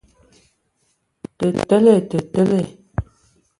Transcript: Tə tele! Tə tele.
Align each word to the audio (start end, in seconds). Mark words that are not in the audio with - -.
Tə 1.37 1.47
tele! 1.67 1.93
Tə 2.09 2.19
tele. 2.33 2.61